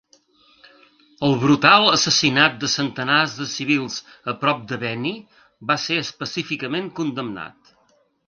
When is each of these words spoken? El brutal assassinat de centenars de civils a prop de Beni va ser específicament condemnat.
El 1.27 1.35
brutal 1.41 1.83
assassinat 1.97 2.55
de 2.63 2.69
centenars 2.75 3.35
de 3.43 3.47
civils 3.51 3.99
a 4.33 4.35
prop 4.45 4.65
de 4.71 4.79
Beni 4.85 5.13
va 5.73 5.79
ser 5.85 5.99
específicament 6.07 6.89
condemnat. 7.01 7.73